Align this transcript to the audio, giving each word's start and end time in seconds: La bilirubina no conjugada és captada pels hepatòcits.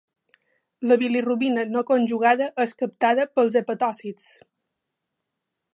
La 0.91 0.95
bilirubina 1.01 1.65
no 1.73 1.83
conjugada 1.91 2.49
és 2.65 2.75
captada 2.81 3.29
pels 3.41 3.61
hepatòcits. 3.61 4.33